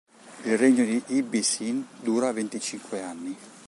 Il 0.45 0.57
regno 0.57 0.83
di 0.83 0.99
Ibbi-Sin 1.09 1.85
dura 1.99 2.31
venticinque 2.31 3.03
anni. 3.03 3.37